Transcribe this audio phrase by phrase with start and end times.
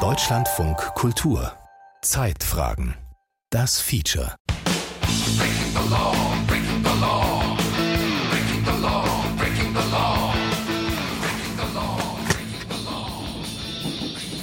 [0.00, 1.52] Deutschlandfunk Kultur
[2.02, 2.96] Zeitfragen
[3.50, 4.34] Das Feature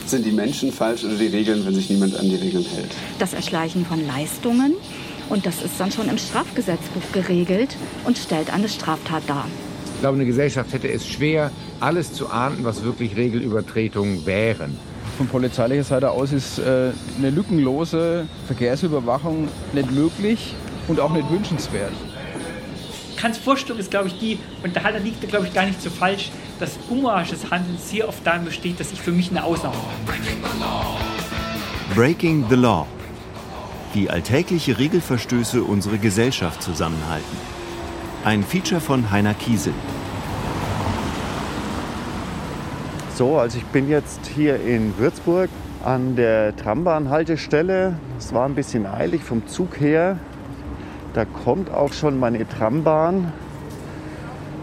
[0.05, 2.95] Sind die Menschen falsch oder die Regeln, wenn sich niemand an die Regeln hält?
[3.19, 4.75] Das Erschleichen von Leistungen.
[5.27, 7.75] Und das ist dann schon im Strafgesetzbuch geregelt
[8.05, 9.45] und stellt eine Straftat dar.
[10.01, 14.75] Ich glaube, eine Gesellschaft hätte es schwer, alles zu ahnden, was wirklich Regelübertretungen wären.
[15.15, 16.89] Von polizeilicher Seite aus ist äh,
[17.19, 20.55] eine lückenlose Verkehrsüberwachung nicht möglich
[20.87, 21.91] und auch nicht wünschenswert.
[23.45, 26.79] Vorstellung ist, glaube ich, die, und da liegt, glaube ich, gar nicht so falsch, dass
[26.89, 30.15] Umrage des Handelns sehr oft darin besteht, dass ich für mich eine Ausnahme mache.
[31.93, 32.87] Breaking the Law.
[33.93, 37.37] Wie alltägliche Regelverstöße unsere Gesellschaft zusammenhalten.
[38.23, 39.73] Ein Feature von Heiner Kiesel.
[43.21, 45.51] So, also ich bin jetzt hier in Würzburg
[45.85, 47.93] an der Trambahnhaltestelle.
[48.17, 50.17] Es war ein bisschen eilig vom Zug her.
[51.13, 53.31] Da kommt auch schon meine Trambahn.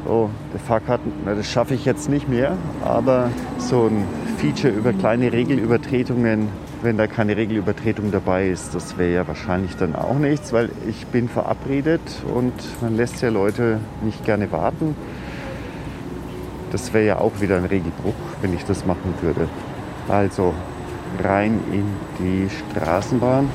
[0.09, 2.57] Oh, der Fahrkarten, na, das schaffe ich jetzt nicht mehr.
[2.85, 4.05] Aber so ein
[4.39, 6.49] Feature über kleine Regelübertretungen,
[6.83, 11.07] wenn da keine Regelübertretung dabei ist, das wäre ja wahrscheinlich dann auch nichts, weil ich
[11.07, 12.03] bin verabredet
[12.35, 14.97] und man lässt ja Leute nicht gerne warten.
[16.71, 19.49] Das wäre ja auch wieder ein Regelbruch, wenn ich das machen würde.
[20.09, 20.55] Also
[21.23, 21.87] rein in
[22.19, 23.49] die Straßenbahn.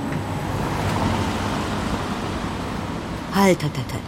[3.34, 4.04] Halt, halt, halt, halt.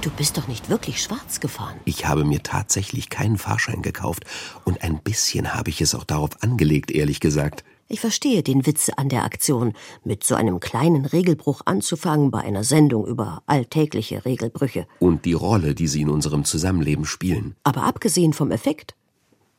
[0.00, 1.76] Du bist doch nicht wirklich schwarz gefahren.
[1.84, 4.24] Ich habe mir tatsächlich keinen Fahrschein gekauft
[4.64, 7.64] und ein bisschen habe ich es auch darauf angelegt, ehrlich gesagt.
[7.88, 12.64] Ich verstehe den Witz an der Aktion, mit so einem kleinen Regelbruch anzufangen bei einer
[12.64, 14.88] Sendung über alltägliche Regelbrüche.
[14.98, 17.54] Und die Rolle, die sie in unserem Zusammenleben spielen.
[17.62, 18.96] Aber abgesehen vom Effekt,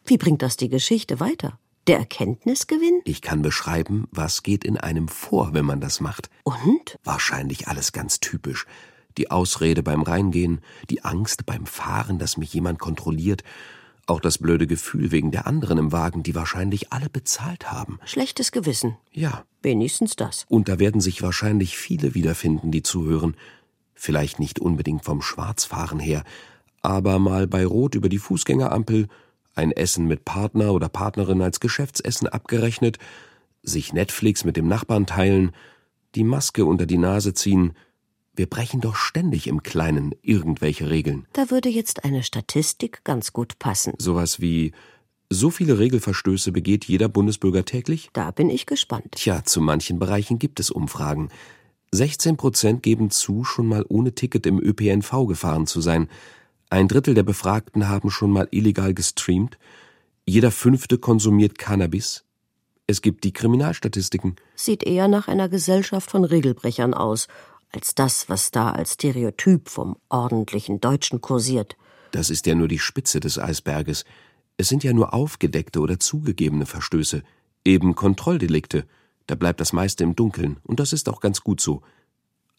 [0.05, 1.57] wie bringt das die Geschichte weiter?
[1.87, 2.99] Der Erkenntnisgewinn?
[3.05, 6.29] Ich kann beschreiben, was geht in einem vor, wenn man das macht.
[6.43, 6.99] Und?
[7.05, 8.65] Wahrscheinlich alles ganz typisch.
[9.17, 10.59] Die Ausrede beim Reingehen,
[10.89, 13.43] die Angst beim Fahren, dass mich jemand kontrolliert,
[14.07, 17.99] auch das blöde Gefühl wegen der anderen im Wagen, die wahrscheinlich alle bezahlt haben.
[18.05, 18.97] Schlechtes Gewissen.
[19.11, 19.43] Ja.
[19.61, 20.45] Wenigstens das.
[20.47, 23.35] Und da werden sich wahrscheinlich viele wiederfinden, die zuhören.
[23.93, 26.23] Vielleicht nicht unbedingt vom Schwarzfahren her,
[26.81, 29.07] aber mal bei Rot über die Fußgängerampel,
[29.55, 32.99] ein Essen mit Partner oder Partnerin als Geschäftsessen abgerechnet,
[33.63, 35.51] sich Netflix mit dem Nachbarn teilen,
[36.15, 37.73] die Maske unter die Nase ziehen,
[38.37, 41.25] wir brechen doch ständig im Kleinen irgendwelche Regeln.
[41.33, 43.93] Da würde jetzt eine Statistik ganz gut passen.
[43.97, 44.71] Sowas wie
[45.29, 48.09] so viele Regelverstöße begeht jeder Bundesbürger täglich?
[48.13, 49.15] Da bin ich gespannt.
[49.15, 51.29] Tja, zu manchen Bereichen gibt es Umfragen.
[51.91, 56.07] 16 Prozent geben zu, schon mal ohne Ticket im ÖPNV gefahren zu sein.
[56.69, 59.57] Ein Drittel der Befragten haben schon mal illegal gestreamt.
[60.25, 62.23] Jeder Fünfte konsumiert Cannabis.
[62.87, 64.35] Es gibt die Kriminalstatistiken.
[64.55, 67.27] Sieht eher nach einer Gesellschaft von Regelbrechern aus
[67.71, 71.75] als das, was da als Stereotyp vom ordentlichen Deutschen kursiert.
[72.11, 74.05] Das ist ja nur die Spitze des Eisberges.
[74.57, 77.23] Es sind ja nur aufgedeckte oder zugegebene Verstöße,
[77.65, 78.85] eben Kontrolldelikte.
[79.27, 81.81] Da bleibt das meiste im Dunkeln, und das ist auch ganz gut so.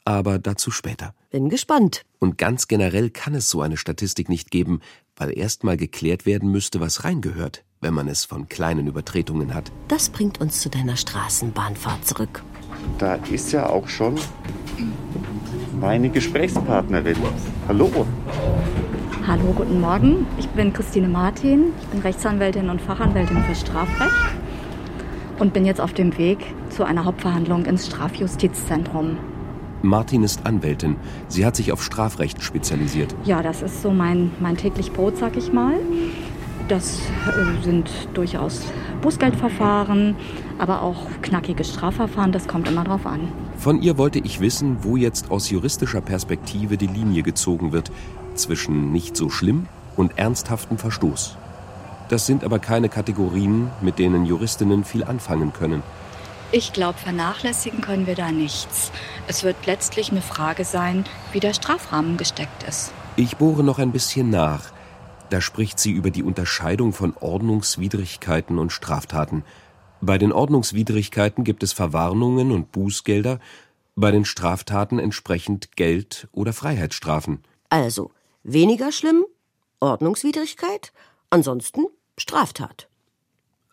[0.04, 1.14] Aber dazu später.
[1.30, 2.02] Bin gespannt.
[2.18, 4.80] Und ganz generell kann es so eine Statistik nicht geben,
[5.16, 9.70] weil erst mal geklärt werden müsste, was reingehört, wenn man es von kleinen Übertretungen hat.
[9.88, 12.42] Das bringt uns zu deiner Straßenbahnfahrt zurück.
[12.96, 14.14] Da ist ja auch schon
[15.80, 17.16] meine Gesprächspartnerin.
[17.68, 18.06] Hallo.
[19.26, 20.26] Hallo, guten Morgen.
[20.38, 21.72] Ich bin Christine Martin.
[21.80, 24.12] Ich bin Rechtsanwältin und Fachanwältin für Strafrecht
[25.38, 26.38] und bin jetzt auf dem Weg
[26.70, 29.18] zu einer Hauptverhandlung ins Strafjustizzentrum.
[29.82, 30.96] Martin ist Anwältin.
[31.28, 33.14] Sie hat sich auf Strafrecht spezialisiert.
[33.24, 35.74] Ja, das ist so mein, mein täglich Brot, sag ich mal.
[36.68, 38.62] Das äh, sind durchaus
[39.00, 40.16] Bußgeldverfahren,
[40.58, 42.30] aber auch knackige Strafverfahren.
[42.30, 43.32] Das kommt immer drauf an.
[43.56, 47.90] Von ihr wollte ich wissen, wo jetzt aus juristischer Perspektive die Linie gezogen wird
[48.34, 51.36] zwischen nicht so schlimm und ernsthaftem Verstoß.
[52.08, 55.82] Das sind aber keine Kategorien, mit denen Juristinnen viel anfangen können.
[56.52, 58.90] Ich glaube, vernachlässigen können wir da nichts.
[59.26, 62.92] Es wird letztlich eine Frage sein, wie der Strafrahmen gesteckt ist.
[63.16, 64.72] Ich bohre noch ein bisschen nach.
[65.30, 69.44] Da spricht sie über die Unterscheidung von Ordnungswidrigkeiten und Straftaten.
[70.00, 73.40] Bei den Ordnungswidrigkeiten gibt es Verwarnungen und Bußgelder,
[73.94, 77.42] bei den Straftaten entsprechend Geld- oder Freiheitsstrafen.
[77.68, 79.24] Also, weniger schlimm,
[79.80, 80.92] Ordnungswidrigkeit,
[81.30, 81.86] ansonsten
[82.16, 82.88] Straftat.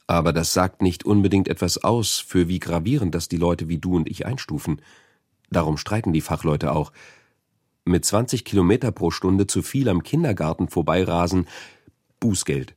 [0.07, 3.95] Aber das sagt nicht unbedingt etwas aus, für wie gravierend das die Leute wie du
[3.95, 4.81] und ich einstufen.
[5.49, 6.91] Darum streiten die Fachleute auch.
[7.87, 11.47] Mit 20 Kilometer pro Stunde zu viel am Kindergarten vorbeirasen,
[12.19, 12.73] Bußgeld.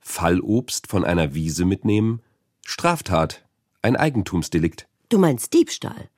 [0.00, 2.20] Fallobst von einer Wiese mitnehmen?
[2.60, 3.42] Straftat,
[3.80, 4.86] ein Eigentumsdelikt.
[5.08, 6.10] Du meinst Diebstahl.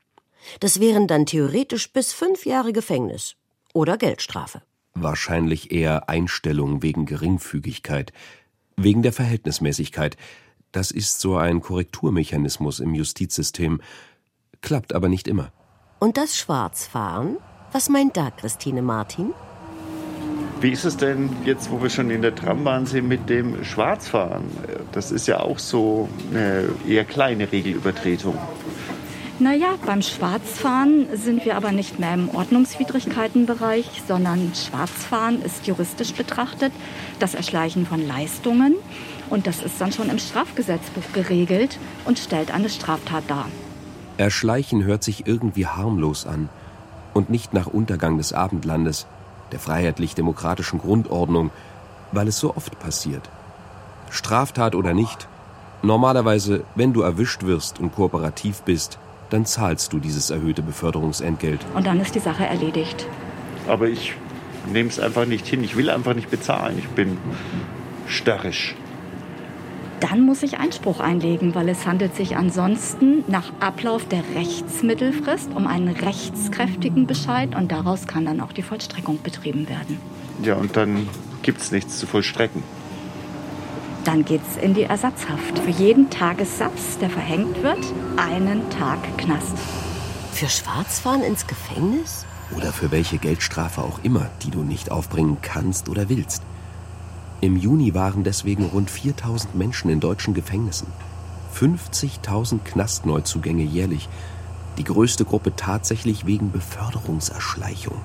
[0.59, 3.37] Das wären dann theoretisch bis fünf Jahre Gefängnis
[3.73, 4.61] oder Geldstrafe.
[4.95, 8.13] Wahrscheinlich eher Einstellung wegen Geringfügigkeit,
[8.77, 10.17] wegen der Verhältnismäßigkeit.
[10.73, 13.81] Das ist so ein Korrekturmechanismus im Justizsystem,
[14.63, 15.53] klappt aber nicht immer.
[16.01, 17.37] Und das Schwarzfahren?
[17.77, 19.35] Was meint da Christine Martin?
[20.63, 24.45] Wie ist es denn jetzt, wo wir schon in der Trambahn sind, mit dem Schwarzfahren?
[24.93, 28.39] Das ist ja auch so eine eher kleine Regelübertretung.
[29.41, 36.73] Naja, beim Schwarzfahren sind wir aber nicht mehr im Ordnungswidrigkeitenbereich, sondern Schwarzfahren ist juristisch betrachtet
[37.19, 38.77] das Erschleichen von Leistungen.
[39.29, 43.51] Und das ist dann schon im Strafgesetzbuch geregelt und stellt eine Straftat dar.
[44.17, 46.49] Erschleichen hört sich irgendwie harmlos an
[47.17, 49.07] und nicht nach Untergang des Abendlandes,
[49.51, 51.51] der freiheitlich-demokratischen Grundordnung,
[52.13, 53.29] weil es so oft passiert.
[54.11, 55.27] Straftat oder nicht,
[55.83, 58.99] normalerweise, wenn du erwischt wirst und kooperativ bist,
[59.31, 61.61] dann zahlst du dieses erhöhte Beförderungsentgelt.
[61.75, 63.07] Und dann ist die Sache erledigt.
[63.67, 64.15] Aber ich
[64.71, 65.65] nehme es einfach nicht hin.
[65.65, 66.79] Ich will einfach nicht bezahlen.
[66.79, 67.17] Ich bin
[68.07, 68.77] störrisch.
[70.01, 75.67] Dann muss ich Einspruch einlegen, weil es handelt sich ansonsten nach Ablauf der Rechtsmittelfrist um
[75.67, 79.99] einen rechtskräftigen Bescheid und daraus kann dann auch die Vollstreckung betrieben werden.
[80.43, 81.09] Ja, und dann
[81.43, 82.63] gibt es nichts zu vollstrecken.
[84.05, 85.59] Dann geht's in die Ersatzhaft.
[85.59, 87.85] Für jeden Tagessatz, der verhängt wird,
[88.17, 89.57] einen Tag Knast.
[90.33, 92.27] Für Schwarzfahren ins Gefängnis?
[92.55, 96.43] Oder für welche Geldstrafe auch immer, die du nicht aufbringen kannst oder willst.
[97.41, 100.87] Im Juni waren deswegen rund 4000 Menschen in deutschen Gefängnissen.
[101.55, 104.09] 50.000 Knastneuzugänge jährlich.
[104.79, 107.97] Die größte Gruppe tatsächlich wegen Beförderungserschleichung.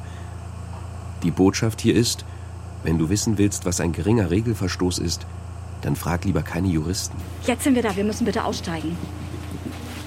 [1.24, 2.26] Die Botschaft hier ist,
[2.84, 5.26] wenn du wissen willst, was ein geringer Regelverstoß ist,
[5.82, 7.18] dann frag lieber keine Juristen.
[7.46, 8.98] Jetzt sind wir da, wir müssen bitte aussteigen.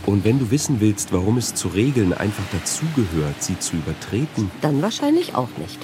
[0.07, 4.83] Und wenn du wissen willst, warum es zu Regeln einfach dazugehört, sie zu übertreten, dann
[4.83, 5.79] wahrscheinlich auch nicht.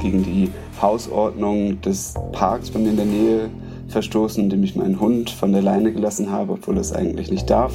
[0.00, 0.50] Gegen die
[0.80, 3.50] Hausordnung des Parks bei mir in der Nähe
[3.88, 7.72] verstoßen, indem ich meinen Hund von der Leine gelassen habe, obwohl es eigentlich nicht darf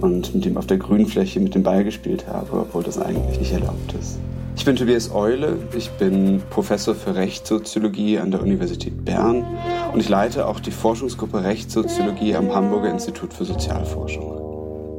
[0.00, 3.52] und mit ihm auf der Grünfläche mit dem Ball gespielt habe, obwohl das eigentlich nicht
[3.52, 4.18] erlaubt ist.
[4.56, 9.44] Ich bin Tobias Eule, ich bin Professor für Rechtssoziologie an der Universität Bern
[9.92, 14.35] und ich leite auch die Forschungsgruppe Rechtssoziologie am Hamburger Institut für Sozialforschung.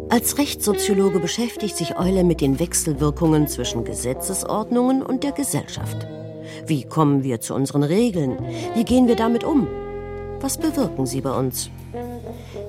[0.10, 6.08] Als Rechtssoziologe beschäftigt sich Euler mit den Wechselwirkungen zwischen Gesetzesordnungen und der Gesellschaft.
[6.66, 8.38] Wie kommen wir zu unseren Regeln?
[8.74, 9.68] Wie gehen wir damit um?
[10.40, 11.70] Was bewirken sie bei uns?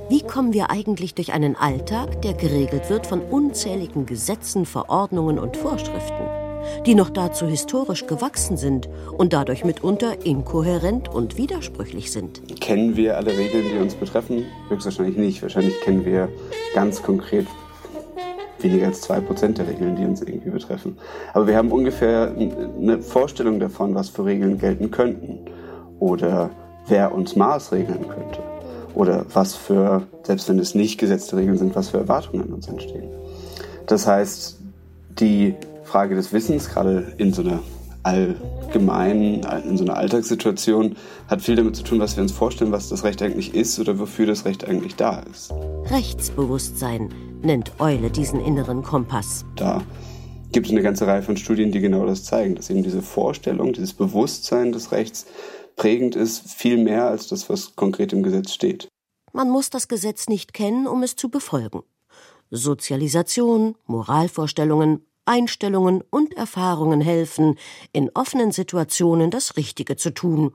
[0.09, 5.57] Wie kommen wir eigentlich durch einen Alltag, der geregelt wird von unzähligen Gesetzen, Verordnungen und
[5.57, 6.38] Vorschriften,
[6.87, 12.43] die noch dazu historisch gewachsen sind und dadurch mitunter inkohärent und widersprüchlich sind?
[12.61, 14.45] Kennen wir alle Regeln, die uns betreffen?
[14.69, 15.43] Höchstwahrscheinlich nicht.
[15.43, 16.29] Wahrscheinlich kennen wir
[16.75, 17.47] ganz konkret
[18.61, 20.97] weniger als zwei Prozent der Regeln, die uns irgendwie betreffen.
[21.33, 25.41] Aber wir haben ungefähr eine Vorstellung davon, was für Regeln gelten könnten
[26.01, 26.51] oder
[26.89, 28.43] wer uns maßregeln könnte
[28.95, 32.69] oder was für, selbst wenn es nicht gesetzte Regeln sind, was für Erwartungen an uns
[32.69, 33.11] entstehen.
[33.87, 34.59] Das heißt,
[35.21, 35.55] die
[35.89, 37.61] Frage des Wissens, gerade in so einer
[38.03, 40.97] allgemeinen, in so einer Alltagssituation,
[41.29, 43.99] hat viel damit zu tun, was wir uns vorstellen, was das Recht eigentlich ist oder
[43.99, 45.51] wofür das Recht eigentlich da ist.
[45.91, 47.13] Rechtsbewusstsein
[47.43, 49.47] nennt Eule diesen inneren Kompass.
[49.57, 49.83] Da
[50.53, 53.73] gibt es eine ganze Reihe von Studien, die genau das zeigen, dass eben diese Vorstellung,
[53.73, 55.27] dieses Bewusstsein des Rechts
[55.77, 58.89] prägend ist, viel mehr als das, was konkret im Gesetz steht.
[59.33, 61.83] Man muss das Gesetz nicht kennen, um es zu befolgen.
[62.51, 67.57] Sozialisation, Moralvorstellungen, Einstellungen und Erfahrungen helfen,
[67.93, 70.55] in offenen Situationen das Richtige zu tun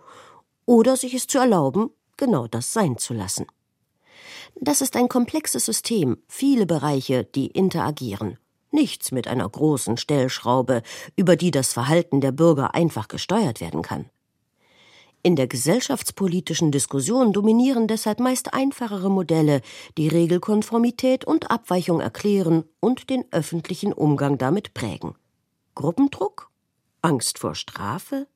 [0.66, 3.46] oder sich es zu erlauben, genau das sein zu lassen.
[4.56, 8.38] Das ist ein komplexes System, viele Bereiche, die interagieren.
[8.72, 10.82] Nichts mit einer großen Stellschraube,
[11.16, 14.10] über die das Verhalten der Bürger einfach gesteuert werden kann.
[15.26, 19.62] In der gesellschaftspolitischen Diskussion dominieren deshalb meist einfachere Modelle,
[19.98, 25.16] die Regelkonformität und Abweichung erklären und den öffentlichen Umgang damit prägen.
[25.76, 26.50] Gruppendruck?
[27.02, 28.28] Angst vor Strafe?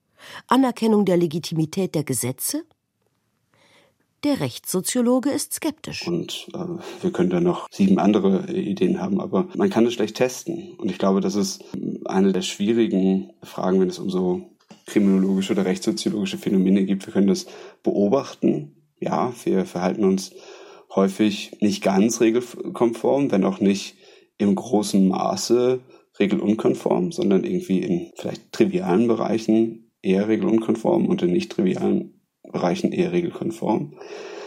[0.47, 2.63] Anerkennung der Legitimität der Gesetze?
[4.23, 6.07] Der Rechtssoziologe ist skeptisch.
[6.07, 6.57] Und äh,
[7.01, 10.73] wir können da noch sieben andere Ideen haben, aber man kann es schlecht testen.
[10.77, 11.65] Und ich glaube, das ist
[12.05, 14.49] eine der schwierigen Fragen, wenn es um so
[14.87, 17.05] kriminologische oder rechtssoziologische Phänomene gibt.
[17.05, 17.45] Wir können das
[17.83, 18.75] beobachten.
[18.99, 20.31] Ja, wir verhalten uns
[20.95, 23.97] häufig nicht ganz regelkonform, wenn auch nicht
[24.39, 25.81] im großen Maße
[26.19, 33.11] regelunkonform, sondern irgendwie in vielleicht trivialen Bereichen eher regelunkonform und in nicht trivialen Bereichen eher
[33.11, 33.93] regelkonform.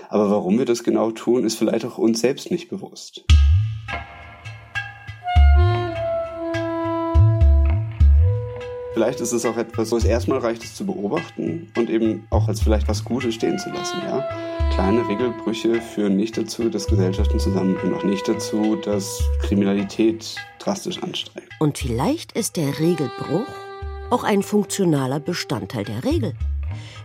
[0.08, 3.24] Aber warum wir das genau tun, ist vielleicht auch uns selbst nicht bewusst.
[8.92, 12.48] Vielleicht ist es auch etwas, wo es erstmal reicht, es zu beobachten und eben auch
[12.48, 13.98] als vielleicht was Gutes stehen zu lassen.
[14.02, 14.28] Ja?
[14.74, 21.48] Kleine Regelbrüche führen nicht dazu, dass Gesellschaften zusammenbringen, auch nicht dazu, dass Kriminalität drastisch ansteigt.
[21.60, 23.46] Und vielleicht ist der Regelbruch
[24.10, 26.34] auch ein funktionaler Bestandteil der Regel,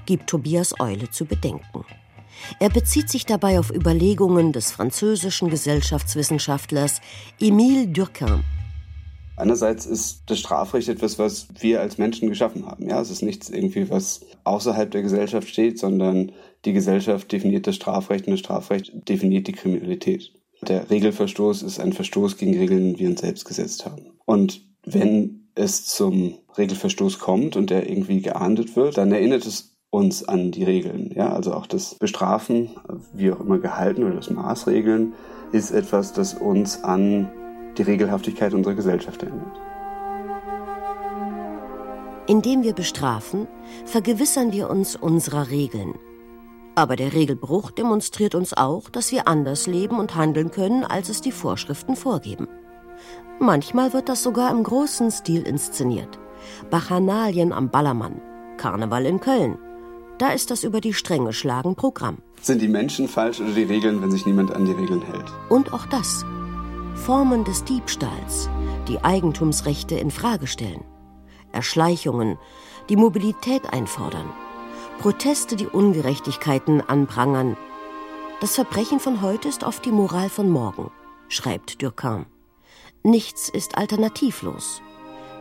[0.07, 1.85] gibt Tobias Eule zu bedenken.
[2.59, 6.99] Er bezieht sich dabei auf Überlegungen des französischen Gesellschaftswissenschaftlers
[7.39, 8.43] Émile Durkheim.
[9.37, 12.87] Einerseits ist das Strafrecht etwas, was wir als Menschen geschaffen haben.
[12.87, 16.31] Ja, es ist nichts irgendwie, was außerhalb der Gesellschaft steht, sondern
[16.63, 20.31] die Gesellschaft definiert das Strafrecht und das Strafrecht definiert die Kriminalität.
[20.61, 24.13] Der Regelverstoß ist ein Verstoß gegen Regeln, die wir uns selbst gesetzt haben.
[24.25, 30.27] Und wenn es zum Regelverstoß kommt und der irgendwie geahndet wird, dann erinnert es uns
[30.27, 31.11] an die Regeln.
[31.15, 32.71] Ja, also auch das Bestrafen,
[33.13, 35.13] wie auch immer gehalten oder das Maßregeln,
[35.51, 37.29] ist etwas, das uns an
[37.77, 39.59] die Regelhaftigkeit unserer Gesellschaft erinnert.
[42.27, 43.47] Indem wir bestrafen,
[43.85, 45.93] vergewissern wir uns unserer Regeln.
[46.73, 51.21] Aber der Regelbruch demonstriert uns auch, dass wir anders leben und handeln können, als es
[51.21, 52.47] die Vorschriften vorgeben.
[53.39, 56.19] Manchmal wird das sogar im großen Stil inszeniert.
[56.69, 58.21] Bachanalien am Ballermann,
[58.57, 59.57] Karneval in Köln.
[60.17, 62.17] Da ist das über die Stränge schlagen Programm.
[62.41, 65.25] Sind die Menschen falsch oder die Regeln, wenn sich niemand an die Regeln hält?
[65.49, 66.25] Und auch das.
[66.95, 68.49] Formen des Diebstahls,
[68.87, 70.83] die Eigentumsrechte in Frage stellen,
[71.51, 72.39] Erschleichungen,
[72.89, 74.31] die Mobilität einfordern,
[74.99, 77.57] Proteste, die Ungerechtigkeiten anprangern.
[78.41, 80.89] Das Verbrechen von heute ist oft die Moral von morgen,
[81.27, 82.25] schreibt Durkheim.
[83.03, 84.81] Nichts ist alternativlos.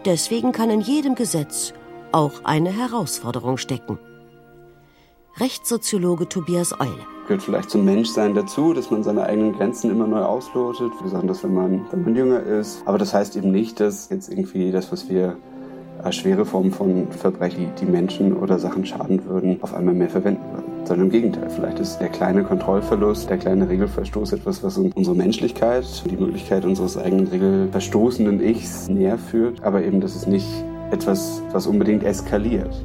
[0.04, 1.72] Deswegen kann in jedem Gesetz
[2.12, 3.98] auch eine Herausforderung stecken.
[5.38, 10.22] Rechtssoziologe Tobias Eule gehört vielleicht zum Menschsein dazu, dass man seine eigenen Grenzen immer neu
[10.22, 12.82] auslotet, besonders wenn man, wenn man jünger ist.
[12.86, 15.36] Aber das heißt eben nicht, dass jetzt irgendwie das, was wir
[16.02, 20.42] als schwere Formen von Verbrechen, die Menschen oder Sachen schaden würden, auf einmal mehr verwenden
[20.52, 20.86] würden.
[20.86, 25.16] Sondern im Gegenteil, vielleicht ist der kleine Kontrollverlust, der kleine Regelverstoß etwas, was uns unsere
[25.16, 30.46] Menschlichkeit, die Möglichkeit unseres eigenen regelverstoßenen Ichs näher führt, aber eben, das ist nicht
[30.90, 32.84] etwas, was unbedingt eskaliert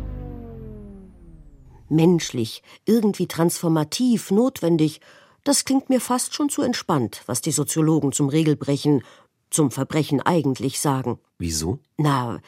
[1.91, 5.01] menschlich, irgendwie transformativ, notwendig,
[5.43, 9.03] das klingt mir fast schon zu entspannt, was die Soziologen zum Regelbrechen,
[9.49, 11.19] zum Verbrechen eigentlich sagen.
[11.37, 11.79] Wieso?
[11.97, 12.39] Na,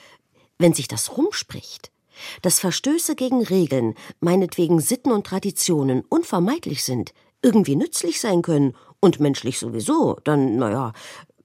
[0.60, 1.91] wenn sich das rumspricht,
[2.41, 9.19] dass Verstöße gegen Regeln, meinetwegen Sitten und Traditionen, unvermeidlich sind, irgendwie nützlich sein können und
[9.19, 10.93] menschlich sowieso, dann, naja,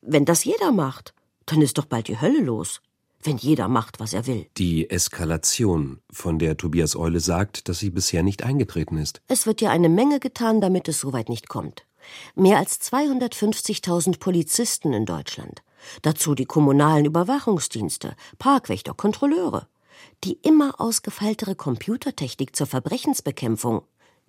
[0.02, 1.14] wenn das jeder macht,
[1.46, 2.80] dann ist doch bald die Hölle los
[3.26, 4.46] wenn jeder macht, was er will.
[4.56, 9.20] Die Eskalation, von der Tobias Eule sagt, dass sie bisher nicht eingetreten ist.
[9.28, 11.86] Es wird ja eine Menge getan, damit es soweit nicht kommt.
[12.34, 15.62] Mehr als 250.000 Polizisten in Deutschland.
[16.02, 19.66] Dazu die kommunalen Überwachungsdienste, Parkwächter, Kontrolleure.
[20.24, 23.82] Die immer ausgefeiltere Computertechnik zur Verbrechensbekämpfung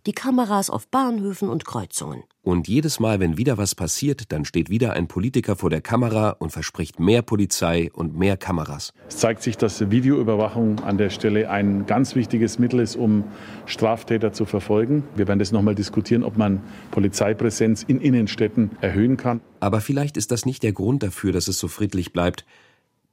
[0.05, 2.23] die Kameras auf Bahnhöfen und Kreuzungen.
[2.41, 6.29] Und jedes Mal, wenn wieder was passiert, dann steht wieder ein Politiker vor der Kamera
[6.29, 8.93] und verspricht mehr Polizei und mehr Kameras.
[9.09, 13.25] Es zeigt sich, dass Videoüberwachung an der Stelle ein ganz wichtiges Mittel ist, um
[13.65, 15.03] Straftäter zu verfolgen.
[15.17, 16.61] Wir werden das nochmal diskutieren, ob man
[16.91, 19.41] Polizeipräsenz in Innenstädten erhöhen kann.
[19.59, 22.45] Aber vielleicht ist das nicht der Grund dafür, dass es so friedlich bleibt.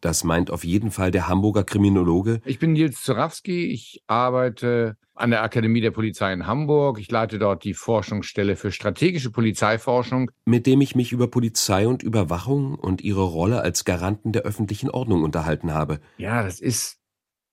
[0.04, 2.42] Das meint auf jeden Fall der Hamburger Kriminologe.
[2.44, 3.68] Ich bin Nils Zorawski.
[3.68, 6.98] Ich arbeite an der Akademie der Polizei in Hamburg.
[6.98, 10.30] Ich leite dort die Forschungsstelle für strategische Polizeiforschung.
[10.44, 14.90] Mit dem ich mich über Polizei und Überwachung und ihre Rolle als Garanten der öffentlichen
[14.90, 16.00] Ordnung unterhalten habe.
[16.18, 16.98] Ja, das ist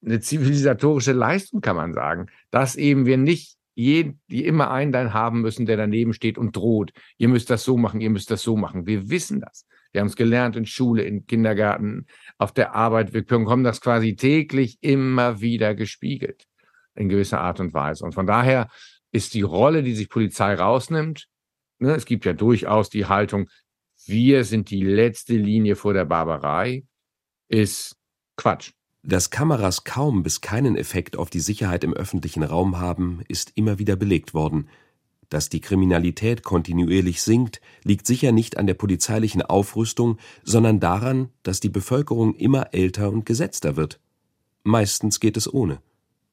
[0.06, 2.26] eine zivilisatorische Leistung, kann man sagen.
[2.50, 6.92] Dass eben wir nicht je, immer einen dann haben müssen, der daneben steht und droht.
[7.18, 8.88] Ihr müsst das so machen, ihr müsst das so machen.
[8.88, 9.66] Wir wissen das.
[9.92, 12.06] Wir haben es gelernt in Schule, in Kindergarten,
[12.38, 13.14] auf der Arbeit.
[13.14, 16.46] Wir bekommen das quasi täglich immer wieder gespiegelt
[16.96, 18.04] in gewisser Art und Weise.
[18.06, 18.70] Und von daher
[19.12, 21.28] ist die Rolle, die sich Polizei rausnimmt,
[21.80, 23.50] ne, es gibt ja durchaus die Haltung,
[24.06, 26.84] wir sind die letzte Linie vor der Barbarei,
[27.48, 27.98] ist
[28.36, 28.72] Quatsch.
[29.04, 33.80] Dass Kameras kaum bis keinen Effekt auf die Sicherheit im öffentlichen Raum haben, ist immer
[33.80, 34.70] wieder belegt worden.
[35.32, 41.62] Dass die Kriminalität kontinuierlich sinkt, liegt sicher nicht an der polizeilichen Aufrüstung, sondern daran, dass
[41.62, 44.02] die Bevölkerung immer älter und gesetzter wird.
[44.64, 45.80] Meistens geht es ohne.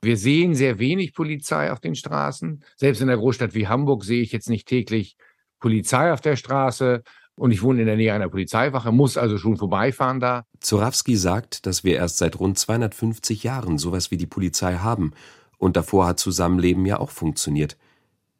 [0.02, 2.64] Wir sehen sehr wenig Polizei auf den Straßen.
[2.74, 5.16] Selbst in einer Großstadt wie Hamburg sehe ich jetzt nicht täglich
[5.60, 7.04] Polizei auf der Straße.
[7.36, 10.44] und ich wohne in der Nähe einer Polizeiwache, muss also schon vorbeifahren da.
[10.58, 15.12] Zorawski sagt, dass wir erst seit rund 250 Jahren sowas wie die Polizei haben
[15.56, 17.76] und davor hat Zusammenleben ja auch funktioniert.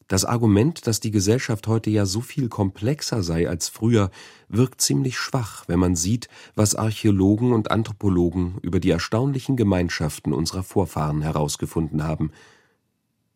[0.08, 4.10] Das Argument, dass die Gesellschaft heute ja so viel komplexer sei als früher,
[4.48, 10.62] wirkt ziemlich schwach, wenn man sieht, was Archäologen und Anthropologen über die erstaunlichen Gemeinschaften unserer
[10.62, 12.32] Vorfahren herausgefunden haben.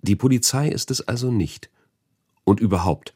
[0.00, 1.70] Die Polizei ist es also nicht.
[2.44, 3.12] Und überhaupt,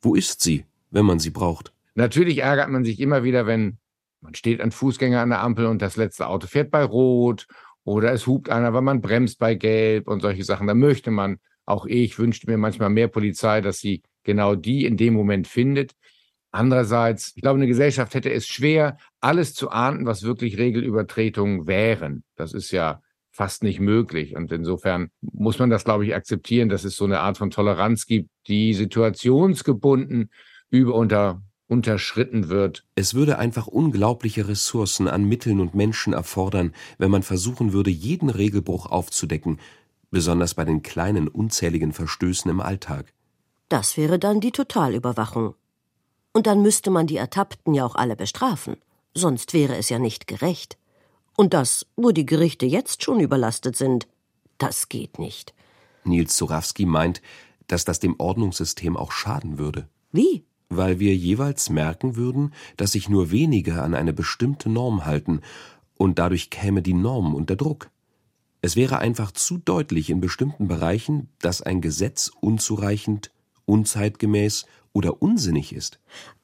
[0.00, 1.72] wo ist sie, wenn man sie braucht?
[1.96, 3.78] Natürlich ärgert man sich immer wieder, wenn
[4.20, 7.48] man steht an Fußgänger an der Ampel und das letzte Auto fährt bei Rot
[7.82, 10.68] oder es hupt einer, weil man bremst bei Gelb und solche Sachen.
[10.68, 14.96] Da möchte man auch ich wünschte mir manchmal mehr Polizei, dass sie genau die in
[14.96, 15.92] dem Moment findet.
[16.50, 22.24] Andererseits, ich glaube, eine Gesellschaft hätte es schwer, alles zu ahnden, was wirklich Regelübertretungen wären.
[22.36, 23.00] Das ist ja
[23.30, 24.36] fast nicht möglich.
[24.36, 28.06] Und insofern muss man das, glaube ich, akzeptieren, dass es so eine Art von Toleranz
[28.06, 30.30] gibt, die situationsgebunden
[30.70, 32.84] über unter unterschritten wird.
[32.96, 38.28] Es würde einfach unglaubliche Ressourcen an Mitteln und Menschen erfordern, wenn man versuchen würde, jeden
[38.28, 39.58] Regelbruch aufzudecken,
[40.12, 43.12] besonders bei den kleinen unzähligen Verstößen im Alltag.
[43.68, 45.54] Das wäre dann die Totalüberwachung.
[46.32, 48.76] Und dann müsste man die Ertappten ja auch alle bestrafen,
[49.14, 50.78] sonst wäre es ja nicht gerecht.
[51.36, 54.06] Und das, wo die Gerichte jetzt schon überlastet sind,
[54.58, 55.54] das geht nicht.
[56.04, 57.22] Nils Zorawski meint,
[57.66, 59.88] dass das dem Ordnungssystem auch schaden würde.
[60.12, 60.44] Wie?
[60.68, 65.40] Weil wir jeweils merken würden, dass sich nur wenige an eine bestimmte Norm halten,
[65.96, 67.91] und dadurch käme die Norm unter Druck.
[68.64, 73.32] Es wäre einfach zu deutlich in bestimmten Bereichen, dass ein Gesetz unzureichend,
[73.66, 75.98] unzeitgemäß oder unsinnig ist.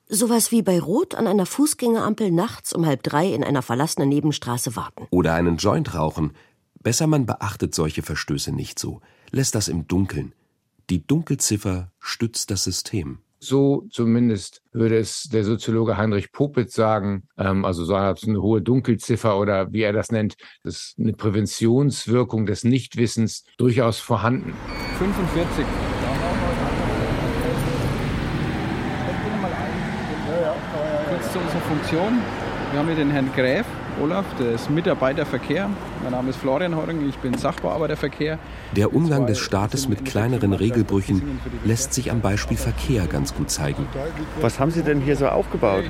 [0.09, 4.75] Sowas wie bei Rot an einer Fußgängerampel nachts um halb drei in einer verlassenen Nebenstraße
[4.75, 5.07] warten.
[5.11, 6.33] Oder einen Joint rauchen.
[6.83, 10.33] Besser man beachtet solche Verstöße nicht so, lässt das im Dunkeln.
[10.91, 13.19] Die Dunkelziffer stützt das System.
[13.41, 19.39] So zumindest würde es der Soziologe Heinrich Popitz sagen, ähm, also so eine hohe Dunkelziffer
[19.39, 24.55] oder wie er das nennt, das ist eine Präventionswirkung des Nichtwissens durchaus vorhanden.
[24.99, 25.65] 45.
[31.09, 32.19] Kurz zu unserer Funktion.
[32.73, 33.67] Wir haben hier den Herrn Gräf,
[34.03, 35.69] Olaf, der ist Mitarbeiterverkehr.
[36.03, 38.39] Mein Name ist Florian Heuring, ich bin Sachbearbeiterverkehr.
[38.77, 43.87] Der Umgang des Staates mit kleineren Regelbrüchen lässt sich am Beispiel Verkehr ganz gut zeigen.
[44.41, 45.85] Was haben Sie denn hier so aufgebaut?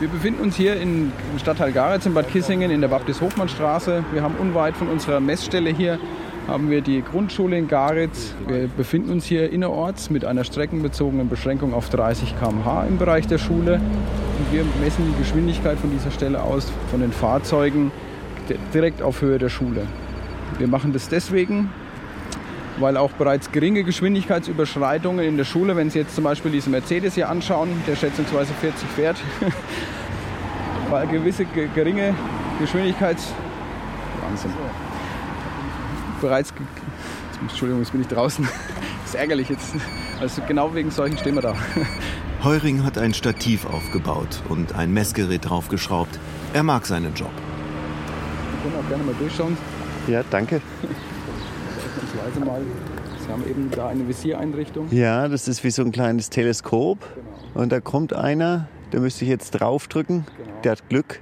[0.00, 4.04] Wir befinden uns hier im Stadtteil Garetz in Bad Kissingen in der Baptist-Hofmann-Straße.
[4.12, 5.98] Wir haben unweit von unserer Messstelle hier
[6.46, 8.34] haben wir die Grundschule in Garitz.
[8.46, 13.38] Wir befinden uns hier innerorts mit einer streckenbezogenen Beschränkung auf 30 km/h im Bereich der
[13.38, 13.74] Schule.
[13.74, 17.90] Und wir messen die Geschwindigkeit von dieser Stelle aus von den Fahrzeugen
[18.74, 19.86] direkt auf Höhe der Schule.
[20.58, 21.70] Wir machen das deswegen,
[22.78, 27.14] weil auch bereits geringe Geschwindigkeitsüberschreitungen in der Schule, wenn Sie jetzt zum Beispiel diesen Mercedes
[27.14, 29.16] hier anschauen, der schätzungsweise 40 fährt,
[30.90, 32.14] weil gewisse geringe
[32.60, 33.32] Geschwindigkeits...
[34.22, 34.50] Wahnsinn
[36.24, 36.54] bereits.
[37.40, 38.48] Entschuldigung, jetzt bin ich draußen.
[39.04, 39.74] Das ist ärgerlich jetzt.
[40.18, 41.54] Also genau wegen solchen stehen wir da.
[42.42, 46.18] Heuring hat ein Stativ aufgebaut und ein Messgerät draufgeschraubt.
[46.54, 47.30] Er mag seinen Job.
[47.30, 49.58] Wir können auch gerne mal durchschauen.
[50.08, 50.62] Ja, danke.
[52.14, 52.62] Ausnahmsweise mal.
[53.24, 54.88] Sie haben eben da eine Visiereinrichtung.
[54.90, 56.98] Ja, das ist wie so ein kleines Teleskop.
[57.14, 57.62] Genau.
[57.62, 60.24] Und da kommt einer, der müsste ich jetzt draufdrücken.
[60.38, 60.60] Genau.
[60.64, 61.20] Der hat Glück.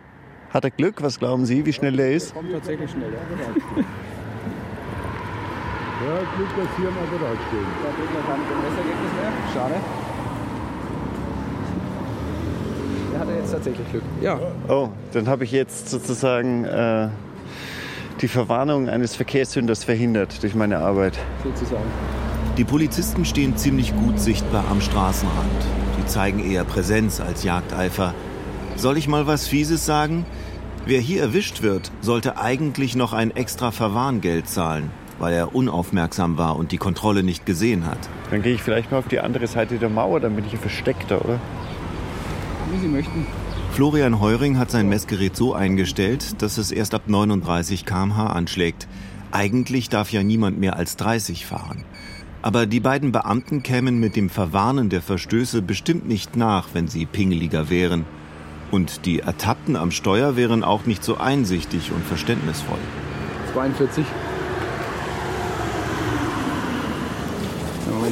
[0.50, 1.02] Hat er Glück?
[1.02, 2.30] Was glauben Sie, wie schnell der ist?
[2.30, 3.10] Der kommt tatsächlich schnell.
[3.12, 3.84] Ja.
[6.04, 7.66] Ja, Glück, dass hier am Apparat stehen.
[7.82, 9.32] Da kriegt man keine Messergebnis mehr.
[9.54, 9.74] Schade.
[13.12, 14.02] Der hatte jetzt tatsächlich Glück.
[14.20, 14.38] Ja.
[14.68, 17.08] Oh, dann habe ich jetzt sozusagen äh,
[18.20, 21.18] die Verwarnung eines Verkehrssünders verhindert durch meine Arbeit.
[21.44, 21.84] Sozusagen.
[22.56, 25.66] Die Polizisten stehen ziemlich gut sichtbar am Straßenrand.
[26.00, 28.12] Die zeigen eher Präsenz als Jagdeifer.
[28.74, 30.26] Soll ich mal was Fieses sagen?
[30.84, 34.90] Wer hier erwischt wird, sollte eigentlich noch ein extra Verwarngeld zahlen
[35.22, 37.98] weil er unaufmerksam war und die Kontrolle nicht gesehen hat.
[38.32, 41.24] Dann gehe ich vielleicht mal auf die andere Seite der Mauer, dann bin ich versteckter,
[41.24, 41.38] oder?
[42.72, 43.24] Wie Sie möchten.
[43.70, 48.88] Florian Heuring hat sein Messgerät so eingestellt, dass es erst ab 39 km/h anschlägt.
[49.30, 51.84] Eigentlich darf ja niemand mehr als 30 fahren.
[52.42, 57.06] Aber die beiden Beamten kämen mit dem Verwarnen der Verstöße bestimmt nicht nach, wenn sie
[57.06, 58.06] pingeliger wären.
[58.72, 62.78] Und die Ertappten am Steuer wären auch nicht so einsichtig und verständnisvoll.
[63.52, 64.04] 42.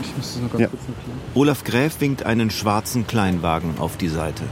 [0.01, 0.69] Moment, ich muss das noch ganz Ja.
[0.69, 1.21] kurz notieren.
[1.35, 4.45] Olaf Gräf winkt einen schwarzen Kleinwagen auf die Seite.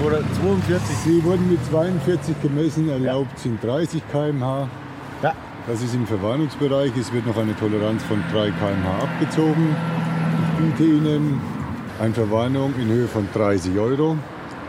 [0.00, 0.96] 42.
[1.04, 4.68] Sie wurden mit 42 gemessen, erlaubt sind 30 km/h.
[5.22, 5.34] Ja.
[5.66, 6.92] Das ist im Verwarnungsbereich.
[6.98, 9.76] Es wird noch eine Toleranz von 3 km/h abgezogen.
[10.58, 11.40] Ich biete Ihnen
[12.00, 14.16] Eine Verwarnung in Höhe von 30 Euro.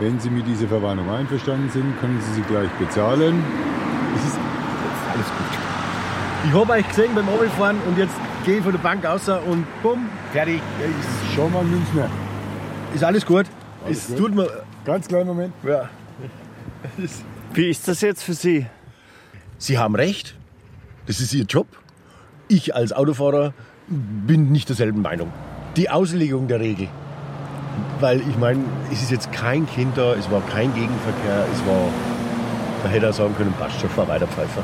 [0.00, 3.42] Wenn Sie mit dieser Verwarnung einverstanden sind, können Sie sie gleich bezahlen.
[4.16, 4.38] Es ist
[5.14, 5.52] alles gut.
[6.44, 8.12] Ich habe euch gesehen beim Abfahren und jetzt
[8.44, 10.56] gehe von der Bank raus und bumm, fertig.
[10.56, 12.08] Ist Schau mal Münchner.
[12.94, 13.46] Ist alles gut.
[13.84, 14.18] Alles es gut.
[14.18, 14.48] tut mir.
[14.84, 15.54] Ganz kleinen Moment.
[15.62, 15.88] Ja.
[17.54, 18.66] Wie ist das jetzt für Sie?
[19.58, 20.36] Sie haben recht.
[21.06, 21.66] Das ist Ihr Job.
[22.48, 23.54] Ich als Autofahrer
[23.88, 25.32] bin nicht derselben Meinung.
[25.76, 26.88] Die Auslegung der Regel.
[28.00, 31.88] Weil ich meine, es ist jetzt kein Kind da, es war kein Gegenverkehr, es war.
[32.82, 34.62] Da hätte er sagen können, passt schon, fahr weiter, Pfeifer.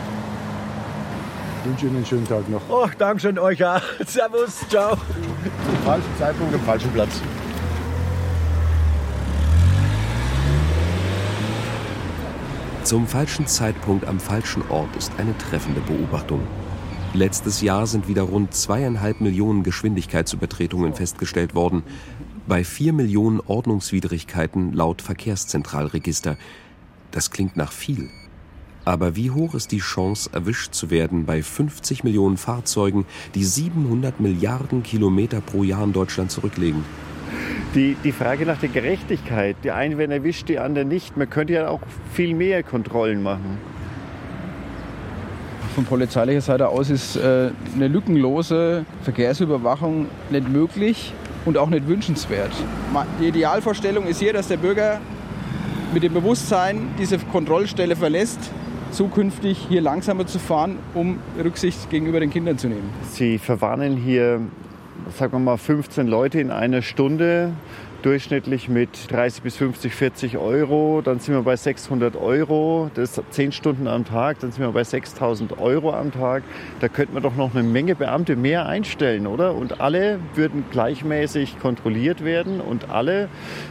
[1.68, 2.62] Ich wünsche Ihnen einen schönen Tag noch.
[2.70, 3.82] Oh, Dankeschön euch auch.
[4.06, 4.96] Servus, ciao.
[4.96, 7.20] Zum falschen Zeitpunkt am falschen Platz.
[12.84, 16.40] Zum falschen Zeitpunkt am falschen Ort ist eine treffende Beobachtung.
[17.12, 21.82] Letztes Jahr sind wieder rund zweieinhalb Millionen Geschwindigkeitsübertretungen festgestellt worden,
[22.46, 26.38] bei vier Millionen Ordnungswidrigkeiten laut Verkehrszentralregister.
[27.10, 28.08] Das klingt nach viel.
[28.88, 34.18] Aber wie hoch ist die Chance, erwischt zu werden bei 50 Millionen Fahrzeugen, die 700
[34.18, 36.86] Milliarden Kilometer pro Jahr in Deutschland zurücklegen?
[37.74, 39.56] Die, die Frage nach der Gerechtigkeit.
[39.62, 41.18] Die einen werden erwischt, die anderen nicht.
[41.18, 41.82] Man könnte ja auch
[42.14, 43.58] viel mehr Kontrollen machen.
[45.74, 51.12] Von polizeilicher Seite aus ist äh, eine lückenlose Verkehrsüberwachung nicht möglich
[51.44, 52.52] und auch nicht wünschenswert.
[53.20, 54.98] Die Idealvorstellung ist hier, dass der Bürger
[55.92, 58.50] mit dem Bewusstsein diese Kontrollstelle verlässt,
[58.90, 62.90] zukünftig hier langsamer zu fahren, um Rücksicht gegenüber den Kindern zu nehmen.
[63.10, 64.40] Sie verwarnen hier,
[65.16, 67.52] sagen wir mal, 15 Leute in einer Stunde,
[68.02, 71.02] durchschnittlich mit 30 bis 50, 40 Euro.
[71.02, 74.70] Dann sind wir bei 600 Euro, das ist 10 Stunden am Tag, dann sind wir
[74.72, 76.42] bei 6000 Euro am Tag.
[76.80, 79.54] Da könnte man doch noch eine Menge Beamte mehr einstellen, oder?
[79.54, 83.28] Und alle würden gleichmäßig kontrolliert werden und alle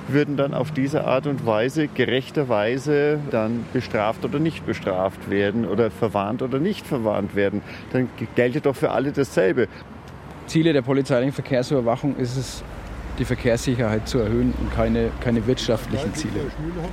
[0.07, 5.89] würden dann auf diese Art und Weise gerechterweise dann bestraft oder nicht bestraft werden oder
[5.91, 7.61] verwarnt oder nicht verwarnt werden.
[7.93, 9.67] Dann gelte doch für alle dasselbe.
[10.47, 12.63] Ziele der polizeilichen Verkehrsüberwachung ist es,
[13.17, 16.51] die Verkehrssicherheit zu erhöhen und keine, keine wirtschaftlichen Ziele.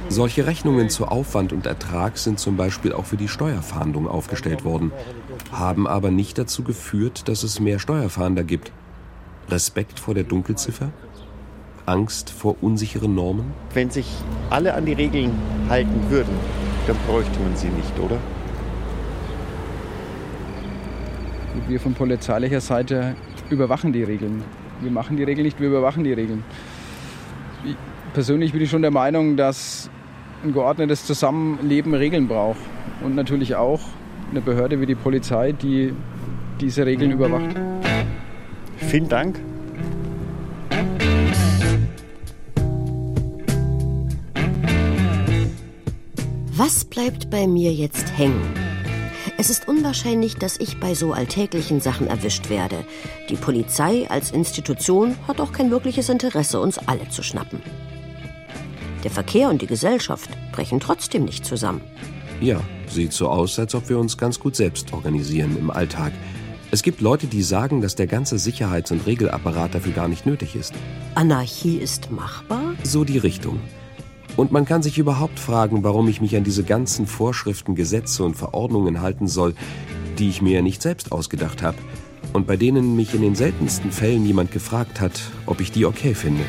[0.08, 4.92] Solche Rechnungen zu Aufwand und Ertrag sind zum Beispiel auch für die Steuerfahndung aufgestellt worden,
[5.52, 8.72] haben aber nicht dazu geführt, dass es mehr Steuerfahnder gibt.
[9.50, 10.90] Respekt vor der Dunkelziffer?
[11.86, 13.52] Angst vor unsicheren Normen?
[13.74, 14.10] Wenn sich
[14.48, 15.32] alle an die Regeln
[15.68, 16.34] halten würden,
[16.86, 18.16] dann bräuchte man sie nicht, oder?
[21.68, 23.16] Wir von polizeilicher Seite
[23.50, 24.42] überwachen die Regeln.
[24.80, 26.44] Wir machen die Regeln nicht, wir überwachen die Regeln.
[27.64, 27.76] Ich,
[28.12, 29.90] persönlich bin ich schon der Meinung, dass
[30.42, 32.60] ein geordnetes Zusammenleben Regeln braucht.
[33.02, 33.80] Und natürlich auch
[34.30, 35.92] eine Behörde wie die Polizei, die
[36.60, 37.56] diese Regeln überwacht.
[38.76, 39.40] Vielen Dank.
[46.56, 48.63] Was bleibt bei mir jetzt hängen?
[49.36, 52.84] Es ist unwahrscheinlich, dass ich bei so alltäglichen Sachen erwischt werde.
[53.28, 57.60] Die Polizei als Institution hat auch kein wirkliches Interesse, uns alle zu schnappen.
[59.02, 61.80] Der Verkehr und die Gesellschaft brechen trotzdem nicht zusammen.
[62.40, 66.12] Ja, sieht so aus, als ob wir uns ganz gut selbst organisieren im Alltag.
[66.70, 70.56] Es gibt Leute, die sagen, dass der ganze Sicherheits- und Regelapparat dafür gar nicht nötig
[70.56, 70.74] ist.
[71.14, 72.74] Anarchie ist machbar?
[72.82, 73.60] So die Richtung.
[74.36, 78.36] Und man kann sich überhaupt fragen, warum ich mich an diese ganzen Vorschriften, Gesetze und
[78.36, 79.54] Verordnungen halten soll,
[80.18, 81.78] die ich mir ja nicht selbst ausgedacht habe
[82.34, 86.14] und bei denen mich in den seltensten Fällen jemand gefragt hat, ob ich die okay
[86.14, 86.44] finde.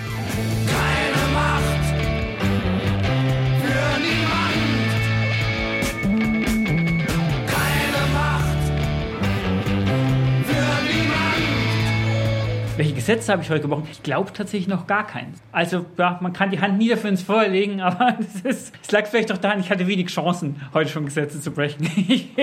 [13.06, 13.88] Gesetze habe ich heute gebrochen?
[13.92, 15.38] Ich glaube tatsächlich noch gar keins.
[15.52, 19.30] Also, ja, man kann die Hand nie dafür ins Feuer legen, aber es, lag vielleicht
[19.30, 21.88] doch daran, ich hatte wenig Chancen, heute schon Gesetze zu brechen.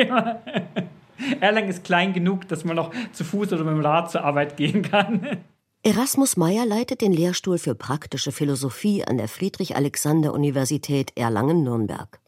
[1.41, 4.57] Erlangen ist klein genug, dass man noch zu Fuß oder mit dem Rad zur Arbeit
[4.57, 5.39] gehen kann.
[5.83, 12.21] Erasmus Meyer leitet den Lehrstuhl für praktische Philosophie an der Friedrich-Alexander-Universität Erlangen-Nürnberg.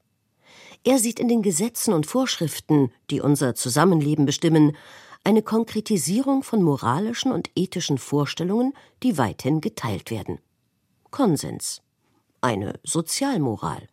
[0.83, 4.77] Er sieht in den Gesetzen und Vorschriften, die unser Zusammenleben bestimmen,
[5.25, 10.39] eine Konkretisierung von moralischen und ethischen Vorstellungen, die weithin geteilt werden.
[11.11, 11.81] Konsens.
[12.41, 13.89] Eine Sozialmoral.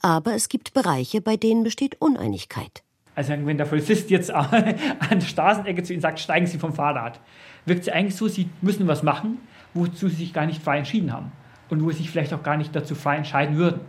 [0.00, 2.82] Aber es gibt Bereiche, bei denen besteht Uneinigkeit.
[3.14, 4.50] Also wenn der Polizist jetzt an
[5.10, 7.20] der Straßenecke zu Ihnen sagt, steigen Sie vom Fahrrad,
[7.66, 9.40] wirkt es eigentlich so, Sie müssen was machen,
[9.74, 11.32] wozu Sie sich gar nicht frei entschieden haben
[11.68, 13.80] und wo Sie sich vielleicht auch gar nicht dazu frei entscheiden würden.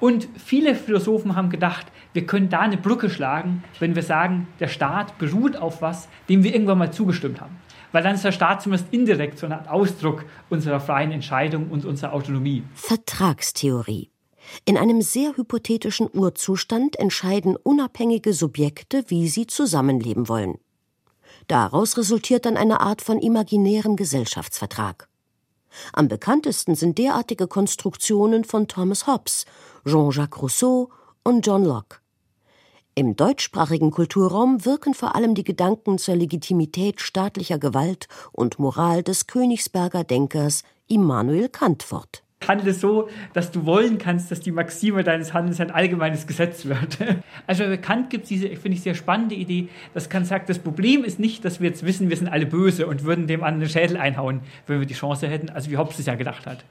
[0.00, 4.68] Und viele Philosophen haben gedacht, wir können da eine Brücke schlagen, wenn wir sagen, der
[4.68, 7.56] Staat beruht auf was, dem wir irgendwann mal zugestimmt haben.
[7.92, 12.12] Weil dann ist der Staat zumindest indirekt so Art Ausdruck unserer freien Entscheidung und unserer
[12.12, 12.64] Autonomie.
[12.74, 14.10] Vertragstheorie.
[14.64, 20.58] In einem sehr hypothetischen Urzustand entscheiden unabhängige Subjekte, wie sie zusammenleben wollen.
[21.48, 25.08] Daraus resultiert dann eine Art von imaginärem Gesellschaftsvertrag.
[25.92, 29.44] Am bekanntesten sind derartige Konstruktionen von Thomas Hobbes,
[29.86, 30.90] Jean-Jacques Rousseau
[31.22, 31.98] und John Locke.
[32.94, 39.26] Im deutschsprachigen Kulturraum wirken vor allem die Gedanken zur Legitimität staatlicher Gewalt und Moral des
[39.26, 42.22] Königsberger Denkers Immanuel Kant fort.
[42.46, 46.98] Handle so, dass du wollen kannst, dass die Maxime deines Handelns ein allgemeines Gesetz wird.
[47.46, 50.58] Also bei Kant gibt es diese, finde ich, sehr spannende Idee, dass Kant sagt, das
[50.58, 53.60] Problem ist nicht, dass wir jetzt wissen, wir sind alle böse und würden dem anderen
[53.60, 56.64] den Schädel einhauen, wenn wir die Chance hätten, also wie Hobbes es ja gedacht hat.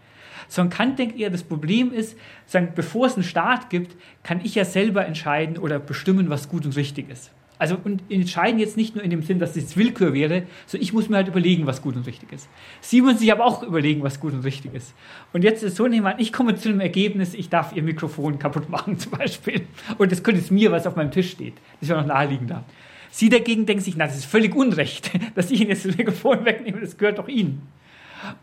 [0.54, 4.54] Sondern Kant denkt eher, das Problem ist, sagen, bevor es einen Staat gibt, kann ich
[4.54, 7.32] ja selber entscheiden oder bestimmen, was gut und richtig ist.
[7.58, 10.94] Also und entscheiden jetzt nicht nur in dem Sinn, dass es Willkür wäre, sondern ich
[10.94, 12.48] muss mir halt überlegen, was gut und richtig ist.
[12.82, 14.94] Sie müssen sich aber auch überlegen, was gut und richtig ist.
[15.34, 18.70] Und jetzt ist so, nehmen ich komme zu einem Ergebnis, ich darf Ihr Mikrofon kaputt
[18.70, 19.62] machen zum Beispiel.
[19.98, 21.56] Und das könnte es mir, was auf meinem Tisch steht.
[21.56, 22.64] Das ist ja noch naheliegender.
[23.10, 26.46] Sie dagegen denken sich, na, das ist völlig Unrecht, dass ich Ihnen jetzt das Mikrofon
[26.46, 27.64] wegnehme, das gehört doch Ihnen.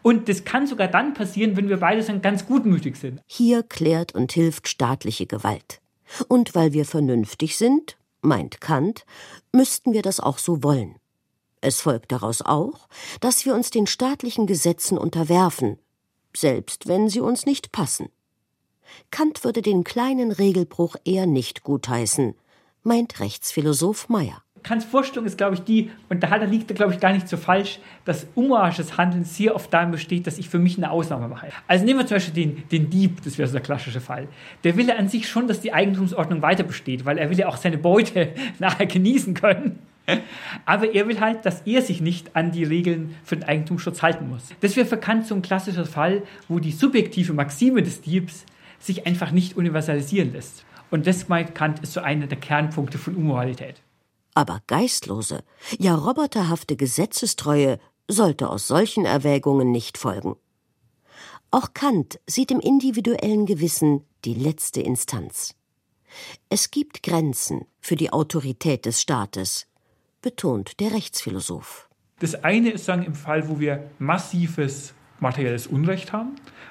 [0.02, 3.20] Und das kann sogar dann passieren, wenn wir beide dann ganz gutmütig sind.
[3.26, 5.80] Hier klärt und hilft staatliche Gewalt.
[6.28, 9.04] Und weil wir vernünftig sind, meint Kant,
[9.52, 10.96] müssten wir das auch so wollen.
[11.60, 12.88] Es folgt daraus auch,
[13.20, 15.78] dass wir uns den staatlichen Gesetzen unterwerfen,
[16.34, 18.08] selbst wenn sie uns nicht passen.
[19.10, 22.34] Kant würde den kleinen Regelbruch eher nicht gutheißen,
[22.82, 24.42] meint Rechtsphilosoph Meyer.
[24.62, 27.36] Kants Vorstellung ist, glaube ich, die, und da liegt er, glaube ich, gar nicht so
[27.36, 31.48] falsch, dass unmoralisches Handeln sehr oft darin besteht, dass ich für mich eine Ausnahme mache.
[31.66, 34.28] Also nehmen wir zum Beispiel den, den Dieb, das wäre so der klassische Fall.
[34.64, 37.48] Der will ja an sich schon, dass die Eigentumsordnung weiter besteht, weil er will ja
[37.48, 39.78] auch seine Beute nachher genießen können.
[40.66, 44.28] Aber er will halt, dass er sich nicht an die Regeln für den Eigentumsschutz halten
[44.28, 44.48] muss.
[44.60, 48.44] Das wäre für Kant so ein klassischer Fall, wo die subjektive Maxime des Diebs
[48.78, 50.64] sich einfach nicht universalisieren lässt.
[50.90, 53.76] Und das meint Kant ist so einer der Kernpunkte von Unmoralität.
[54.34, 55.42] Aber geistlose,
[55.78, 60.36] ja roboterhafte Gesetzestreue sollte aus solchen Erwägungen nicht folgen.
[61.50, 65.54] Auch Kant sieht im individuellen Gewissen die letzte Instanz.
[66.48, 69.66] Es gibt Grenzen für die Autorität des Staates,
[70.22, 71.88] betont der Rechtsphilosoph.
[72.20, 76.30] Das eine ist sagen im Fall, wo wir massives materielles Unrecht haben,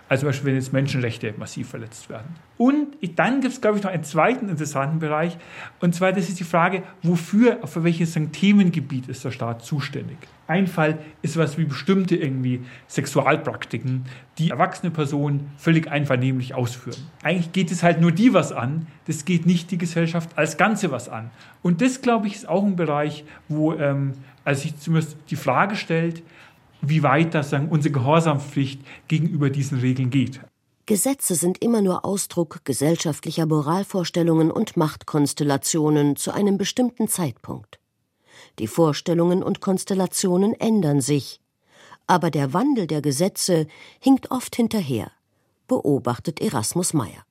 [0.10, 2.36] also zum Beispiel, wenn jetzt Menschenrechte massiv verletzt werden.
[2.58, 5.38] Und dann gibt es, glaube ich, noch einen zweiten interessanten Bereich.
[5.80, 10.18] Und zwar, das ist die Frage, wofür, für welches Themengebiet ist der Staat zuständig?
[10.48, 14.06] Ein Fall ist was wie bestimmte irgendwie Sexualpraktiken,
[14.40, 16.98] die erwachsene Personen völlig einvernehmlich ausführen.
[17.22, 20.92] Eigentlich geht es halt nur die was an, das geht nicht die Gesellschaft als Ganze
[20.92, 21.30] was an.
[21.62, 25.76] Und das, glaube ich, ist auch ein Bereich, wo ähm, also sich zumindest die Frage
[25.76, 26.24] stellt,
[26.82, 30.42] wie weit das sagen, unsere Gehorsamspflicht gegenüber diesen Regeln geht.
[30.86, 37.80] Gesetze sind immer nur Ausdruck gesellschaftlicher Moralvorstellungen und Machtkonstellationen zu einem bestimmten Zeitpunkt.
[38.58, 41.42] Die Vorstellungen und Konstellationen ändern sich,
[42.08, 43.68] aber der Wandel der Gesetze
[44.00, 45.12] hinkt oft hinterher,
[45.68, 47.24] beobachtet Erasmus Meyer.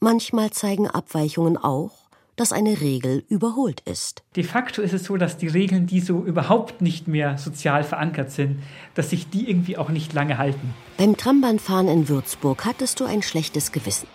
[0.00, 1.99] Manchmal zeigen Abweichungen auch,
[2.40, 4.22] dass eine Regel überholt ist.
[4.34, 8.30] De facto ist es so, dass die Regeln, die so überhaupt nicht mehr sozial verankert
[8.30, 8.62] sind,
[8.94, 10.74] dass sich die irgendwie auch nicht lange halten.
[10.96, 14.08] Beim Trambahnfahren in Würzburg hattest du ein schlechtes Gewissen.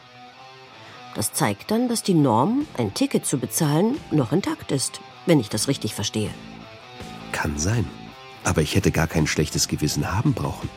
[1.13, 5.49] Das zeigt dann, dass die Norm, ein Ticket zu bezahlen, noch intakt ist, wenn ich
[5.49, 6.31] das richtig verstehe.
[7.31, 7.85] Kann sein.
[8.43, 10.67] Aber ich hätte gar kein schlechtes Gewissen haben brauchen.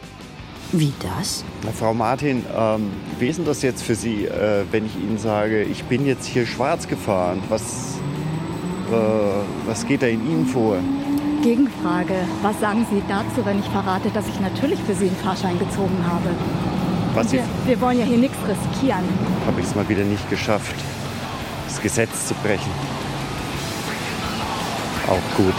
[0.73, 1.45] Wie das?
[1.65, 5.17] Na, Frau Martin, ähm, wie ist denn das jetzt für Sie, äh, wenn ich Ihnen
[5.17, 7.43] sage, ich bin jetzt hier schwarz gefahren?
[7.49, 7.97] Was,
[8.93, 10.77] äh, was geht da in Ihnen vor?
[11.43, 12.15] Gegenfrage.
[12.43, 16.05] Was sagen Sie dazu, wenn ich verrate, dass ich natürlich für Sie einen Fahrschein gezogen
[16.07, 16.35] habe?
[17.15, 19.05] Was wir, wir wollen ja hier nichts riskieren.
[19.47, 20.75] Habe ich es mal wieder nicht geschafft,
[21.67, 22.71] das Gesetz zu brechen.
[25.07, 25.55] Auch gut.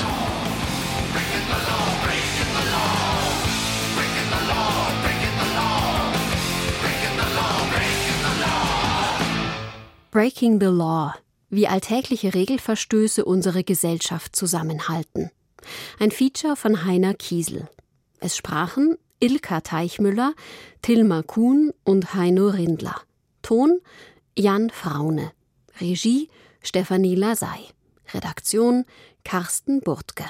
[10.11, 11.13] Breaking the Law,
[11.51, 15.29] wie alltägliche Regelverstöße unsere Gesellschaft zusammenhalten.
[15.99, 17.67] Ein Feature von Heiner Kiesel.
[18.19, 20.33] Es sprachen Ilka Teichmüller,
[20.81, 22.95] Tilma Kuhn und Heino Rindler.
[23.43, 23.81] Ton
[24.35, 25.31] Jan Fraune.
[25.79, 26.29] Regie
[26.63, 27.67] Stefanie Lasey.
[28.11, 28.85] Redaktion
[29.23, 30.25] Carsten Burtke.